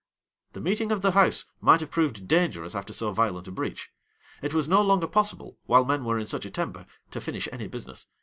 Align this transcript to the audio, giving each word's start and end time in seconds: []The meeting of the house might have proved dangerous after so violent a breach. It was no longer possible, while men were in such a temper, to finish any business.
[]The 0.53 0.61
meeting 0.61 0.91
of 0.91 1.03
the 1.03 1.11
house 1.11 1.45
might 1.59 1.79
have 1.81 1.91
proved 1.91 2.27
dangerous 2.27 2.73
after 2.73 2.91
so 2.91 3.11
violent 3.11 3.47
a 3.47 3.51
breach. 3.51 3.91
It 4.41 4.51
was 4.51 4.67
no 4.67 4.81
longer 4.81 5.05
possible, 5.05 5.59
while 5.67 5.85
men 5.85 6.03
were 6.05 6.17
in 6.17 6.25
such 6.25 6.43
a 6.47 6.49
temper, 6.49 6.87
to 7.11 7.21
finish 7.21 7.47
any 7.51 7.67
business. 7.67 8.07